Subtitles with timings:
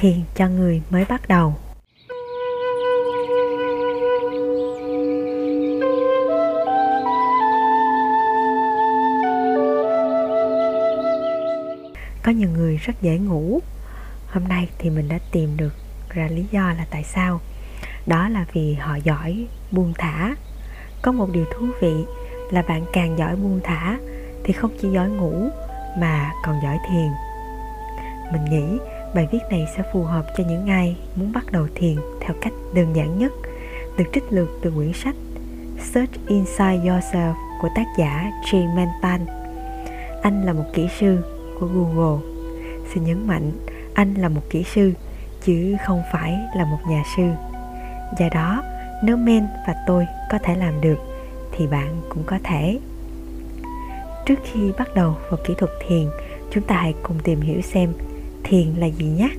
[0.00, 1.54] thiền cho người mới bắt đầu.
[12.22, 13.60] Có nhiều người rất dễ ngủ.
[14.26, 15.74] Hôm nay thì mình đã tìm được
[16.08, 17.40] ra lý do là tại sao.
[18.06, 20.34] Đó là vì họ giỏi buông thả.
[21.02, 21.94] Có một điều thú vị
[22.50, 23.98] là bạn càng giỏi buông thả
[24.44, 25.48] thì không chỉ giỏi ngủ
[25.98, 27.08] mà còn giỏi thiền.
[28.32, 28.78] Mình nghĩ
[29.14, 32.52] bài viết này sẽ phù hợp cho những ai muốn bắt đầu thiền theo cách
[32.74, 33.32] đơn giản nhất
[33.98, 35.14] được trích lược từ quyển sách
[35.92, 39.26] Search Inside Yourself của tác giả Jay Mantan.
[40.22, 41.18] Anh là một kỹ sư
[41.60, 42.20] của Google.
[42.94, 43.52] Xin nhấn mạnh,
[43.94, 44.92] anh là một kỹ sư
[45.44, 47.22] chứ không phải là một nhà sư.
[48.18, 48.62] Do đó,
[49.02, 50.98] nếu Men và tôi có thể làm được
[51.52, 52.78] thì bạn cũng có thể.
[54.26, 56.06] Trước khi bắt đầu vào kỹ thuật thiền,
[56.50, 57.92] chúng ta hãy cùng tìm hiểu xem
[58.44, 59.30] thiền là gì nhé.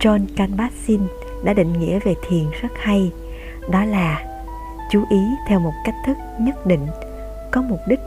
[0.00, 1.06] John Kabat-Zinn
[1.44, 3.10] đã định nghĩa về thiền rất hay,
[3.70, 4.24] đó là
[4.90, 6.86] chú ý theo một cách thức nhất định,
[7.50, 8.00] có mục đích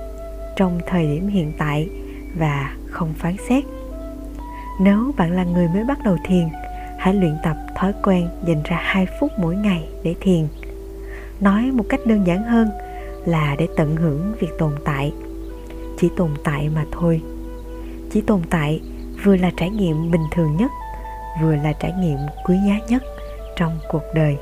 [0.55, 1.89] trong thời điểm hiện tại
[2.35, 3.63] và không phán xét.
[4.80, 6.50] Nếu bạn là người mới bắt đầu thiền,
[7.00, 10.47] hãy luyện tập thói quen dành ra 2 phút mỗi ngày để thiền.
[11.39, 12.69] Nói một cách đơn giản hơn
[13.25, 15.13] là để tận hưởng việc tồn tại.
[15.97, 17.22] Chỉ tồn tại mà thôi.
[18.11, 18.81] Chỉ tồn tại
[19.23, 20.71] vừa là trải nghiệm bình thường nhất,
[21.41, 23.03] vừa là trải nghiệm quý giá nhất
[23.57, 24.38] trong cuộc đời.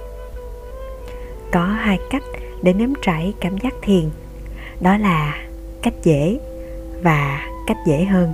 [1.51, 2.23] Có hai cách
[2.61, 4.09] để nếm trải cảm giác thiền.
[4.81, 5.35] Đó là
[5.81, 6.39] cách dễ
[7.03, 8.33] và cách dễ hơn.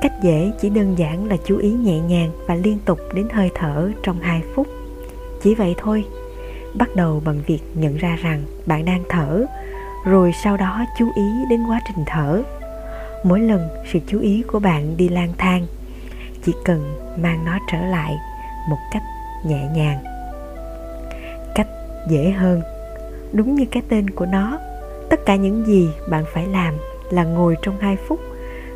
[0.00, 3.50] Cách dễ chỉ đơn giản là chú ý nhẹ nhàng và liên tục đến hơi
[3.54, 4.66] thở trong 2 phút.
[5.42, 6.04] Chỉ vậy thôi.
[6.74, 9.44] Bắt đầu bằng việc nhận ra rằng bạn đang thở,
[10.04, 12.42] rồi sau đó chú ý đến quá trình thở
[13.24, 15.66] mỗi lần sự chú ý của bạn đi lang thang,
[16.44, 18.16] chỉ cần mang nó trở lại
[18.70, 19.02] một cách
[19.46, 19.98] nhẹ nhàng.
[21.54, 21.68] Cách
[22.10, 22.62] dễ hơn,
[23.32, 24.58] đúng như cái tên của nó,
[25.10, 26.74] tất cả những gì bạn phải làm
[27.10, 28.20] là ngồi trong 2 phút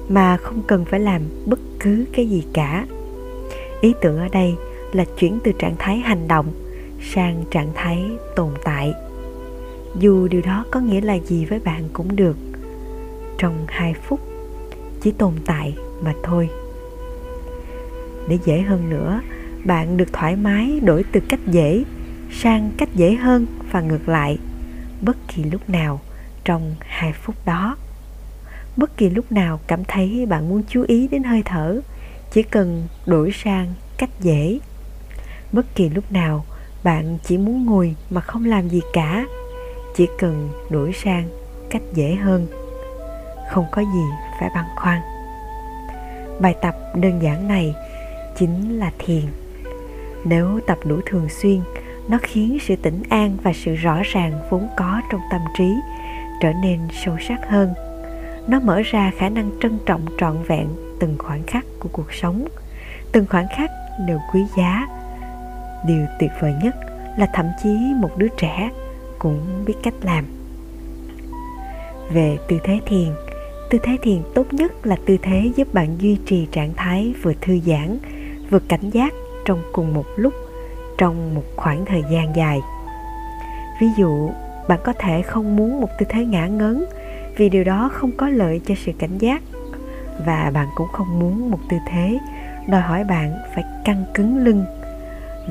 [0.09, 2.87] mà không cần phải làm bất cứ cái gì cả.
[3.81, 4.55] Ý tưởng ở đây
[4.93, 6.47] là chuyển từ trạng thái hành động
[7.15, 8.95] sang trạng thái tồn tại.
[9.99, 12.37] Dù điều đó có nghĩa là gì với bạn cũng được.
[13.39, 14.21] Trong 2 phút
[15.03, 16.49] chỉ tồn tại mà thôi.
[18.29, 19.21] Để dễ hơn nữa,
[19.65, 21.85] bạn được thoải mái đổi từ cách dễ
[22.31, 24.39] sang cách dễ hơn và ngược lại
[25.01, 26.01] bất kỳ lúc nào
[26.45, 27.77] trong hai phút đó.
[28.77, 31.81] Bất kỳ lúc nào cảm thấy bạn muốn chú ý đến hơi thở,
[32.33, 34.59] chỉ cần đổi sang cách dễ.
[35.53, 36.45] Bất kỳ lúc nào
[36.85, 39.27] bạn chỉ muốn ngồi mà không làm gì cả,
[39.97, 41.29] chỉ cần đổi sang
[41.71, 42.62] cách dễ hơn
[43.53, 44.05] không có gì
[44.41, 45.01] phải băn khoăn.
[46.41, 47.75] Bài tập đơn giản này
[48.39, 49.23] chính là thiền.
[50.25, 51.61] Nếu tập đủ thường xuyên,
[52.09, 55.75] nó khiến sự tĩnh an và sự rõ ràng vốn có trong tâm trí
[56.41, 57.75] trở nên sâu sắc hơn.
[58.47, 60.69] Nó mở ra khả năng trân trọng trọn vẹn
[61.01, 62.49] từng khoảnh khắc của cuộc sống.
[63.13, 63.71] Từng khoảnh khắc
[64.07, 64.87] đều quý giá.
[65.87, 66.75] Điều tuyệt vời nhất
[67.19, 68.71] là thậm chí một đứa trẻ
[69.19, 70.25] cũng biết cách làm.
[72.13, 73.13] Về tư thế thiền
[73.73, 77.33] tư thế thiền tốt nhất là tư thế giúp bạn duy trì trạng thái vừa
[77.41, 77.99] thư giãn,
[78.51, 79.13] vừa cảnh giác
[79.45, 80.35] trong cùng một lúc,
[80.99, 82.61] trong một khoảng thời gian dài.
[83.81, 84.31] Ví dụ,
[84.69, 86.85] bạn có thể không muốn một tư thế ngã ngấn
[87.37, 89.43] vì điều đó không có lợi cho sự cảnh giác.
[90.27, 92.19] Và bạn cũng không muốn một tư thế
[92.69, 94.65] đòi hỏi bạn phải căng cứng lưng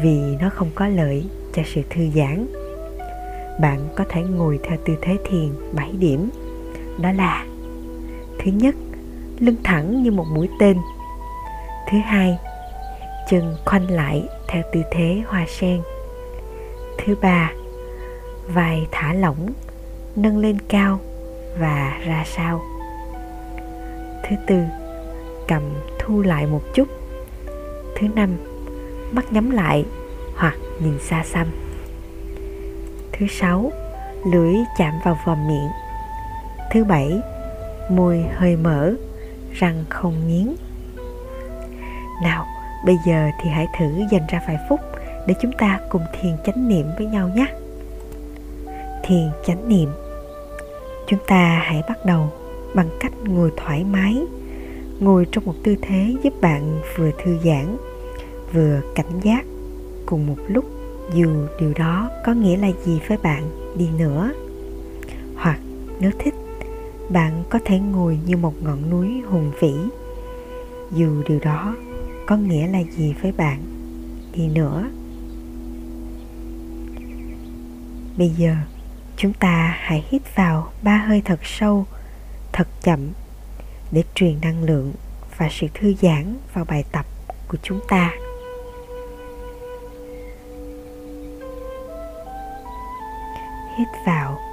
[0.01, 2.47] vì nó không có lợi cho sự thư giãn.
[3.61, 6.29] Bạn có thể ngồi theo tư thế thiền 7 điểm,
[7.01, 7.45] đó là
[8.43, 8.75] thứ nhất,
[9.39, 10.77] lưng thẳng như một mũi tên.
[11.91, 12.37] Thứ hai,
[13.29, 15.81] chân khoanh lại theo tư thế hoa sen.
[16.97, 17.51] Thứ ba,
[18.47, 19.49] vai thả lỏng,
[20.15, 20.99] nâng lên cao
[21.59, 22.61] và ra sau.
[24.23, 24.63] Thứ tư,
[25.47, 25.61] cầm
[25.99, 26.87] thu lại một chút.
[27.95, 28.29] Thứ năm,
[29.11, 29.85] mắt nhắm lại
[30.35, 31.47] hoặc nhìn xa xăm.
[33.11, 33.71] Thứ sáu,
[34.33, 35.69] lưỡi chạm vào vòm miệng.
[36.71, 37.21] Thứ bảy
[37.95, 38.93] môi hơi mở,
[39.53, 40.55] răng không nghiến.
[42.23, 42.45] Nào,
[42.85, 44.79] bây giờ thì hãy thử dành ra vài phút
[45.27, 47.45] để chúng ta cùng thiền chánh niệm với nhau nhé.
[49.03, 49.89] Thiền chánh niệm.
[51.07, 52.29] Chúng ta hãy bắt đầu
[52.73, 54.21] bằng cách ngồi thoải mái,
[54.99, 57.77] ngồi trong một tư thế giúp bạn vừa thư giãn,
[58.53, 59.45] vừa cảnh giác
[60.05, 60.65] cùng một lúc,
[61.13, 63.43] dù điều đó có nghĩa là gì với bạn
[63.77, 64.31] đi nữa.
[65.35, 65.59] Hoặc,
[65.99, 66.33] nếu thích
[67.13, 69.73] bạn có thể ngồi như một ngọn núi hùng vĩ.
[70.91, 71.75] Dù điều đó
[72.27, 73.59] có nghĩa là gì với bạn
[74.33, 74.89] đi nữa.
[78.17, 78.55] Bây giờ,
[79.17, 81.85] chúng ta hãy hít vào ba hơi thật sâu,
[82.51, 82.99] thật chậm
[83.91, 84.93] để truyền năng lượng
[85.37, 87.05] và sự thư giãn vào bài tập
[87.47, 88.11] của chúng ta.
[93.77, 94.50] Hít vào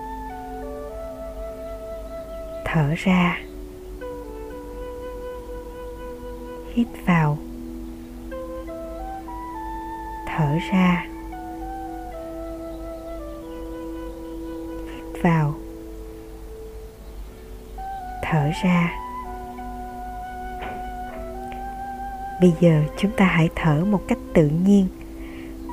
[2.78, 3.38] thở ra.
[6.74, 7.38] Hít vào.
[10.26, 11.06] Thở ra.
[14.94, 15.54] Hít vào.
[18.22, 18.92] Thở ra.
[22.40, 24.86] Bây giờ chúng ta hãy thở một cách tự nhiên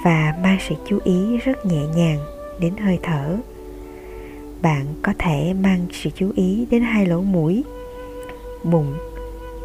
[0.03, 2.19] và mang sự chú ý rất nhẹ nhàng
[2.59, 3.37] đến hơi thở
[4.61, 7.63] bạn có thể mang sự chú ý đến hai lỗ mũi,
[8.63, 8.93] bụng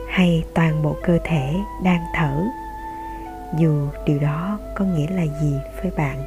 [0.09, 1.55] hay toàn bộ cơ thể
[1.85, 2.45] đang thở.
[3.59, 6.23] Dù điều đó có nghĩa là gì với bạn,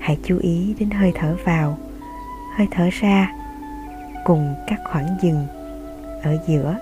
[0.00, 1.78] hãy chú ý đến hơi thở vào,
[2.56, 3.32] hơi thở ra,
[4.24, 5.46] cùng các khoảng dừng
[6.22, 6.76] ở giữa.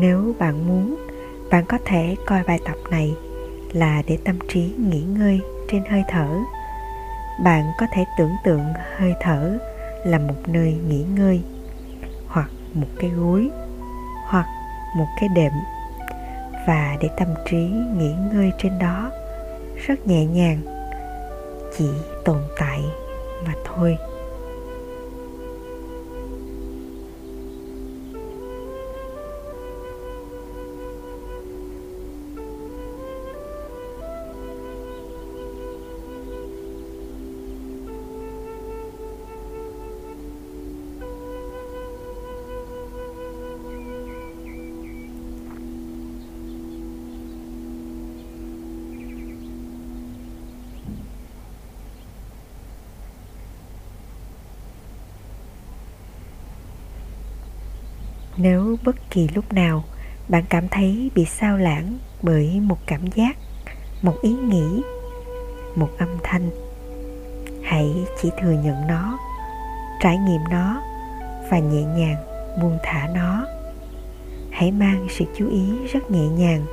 [0.00, 0.96] Nếu bạn muốn,
[1.50, 3.14] bạn có thể coi bài tập này
[3.72, 6.28] là để tâm trí nghỉ ngơi trên hơi thở.
[7.44, 8.64] Bạn có thể tưởng tượng
[8.96, 9.58] hơi thở
[10.04, 11.40] là một nơi nghỉ ngơi,
[12.28, 13.50] hoặc một cái gối,
[14.26, 14.46] hoặc
[14.96, 15.52] một cái đệm.
[16.66, 19.10] Và để tâm trí nghỉ ngơi trên đó,
[19.86, 20.60] rất nhẹ nhàng,
[21.78, 21.88] chỉ
[22.24, 22.80] tồn tại
[23.46, 23.96] mà thôi.
[58.42, 59.84] Nếu bất kỳ lúc nào
[60.28, 63.36] bạn cảm thấy bị sao lãng bởi một cảm giác,
[64.02, 64.82] một ý nghĩ,
[65.76, 66.50] một âm thanh,
[67.62, 69.18] hãy chỉ thừa nhận nó,
[70.00, 70.82] trải nghiệm nó
[71.50, 72.16] và nhẹ nhàng
[72.62, 73.46] buông thả nó.
[74.50, 76.66] Hãy mang sự chú ý rất nhẹ nhàng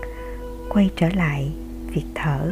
[0.70, 1.52] quay trở lại
[1.94, 2.52] việc thở.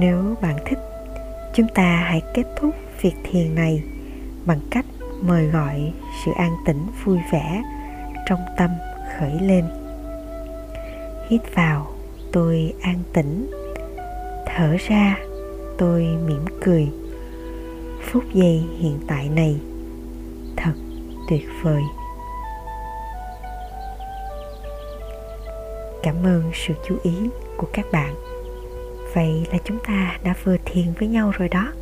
[0.00, 0.78] Nếu bạn thích,
[1.54, 3.82] chúng ta hãy kết thúc việc thiền này
[4.46, 4.84] bằng cách
[5.22, 5.92] mời gọi
[6.24, 7.62] sự an tĩnh vui vẻ
[8.26, 8.70] trong tâm
[9.18, 9.64] khởi lên.
[11.28, 11.86] Hít vào,
[12.32, 13.50] tôi an tĩnh.
[14.46, 15.16] Thở ra,
[15.78, 16.88] tôi mỉm cười.
[18.02, 19.56] Phút giây hiện tại này,
[20.56, 20.74] thật
[21.28, 21.82] tuyệt vời.
[26.02, 27.12] Cảm ơn sự chú ý
[27.56, 28.14] của các bạn
[29.14, 31.72] vậy là chúng ta đã vừa thiền với nhau rồi đó.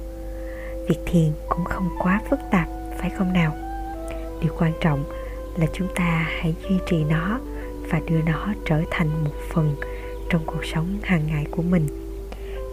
[0.88, 2.68] Việc thiền cũng không quá phức tạp,
[2.98, 3.56] phải không nào?
[4.42, 5.04] Điều quan trọng
[5.56, 7.40] là chúng ta hãy duy trì nó
[7.90, 9.76] và đưa nó trở thành một phần
[10.30, 11.86] trong cuộc sống hàng ngày của mình.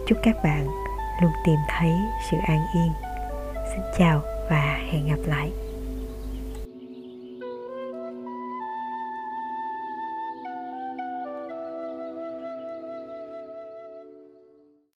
[0.06, 0.66] Chúc các bạn
[1.22, 1.92] luôn tìm thấy
[2.30, 2.92] sự an yên.
[3.72, 5.50] Xin chào và hẹn gặp lại.